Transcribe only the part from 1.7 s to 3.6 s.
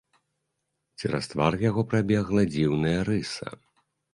прабегла дзіўная рыса.